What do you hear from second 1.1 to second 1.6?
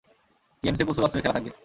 খেলা থাকবে!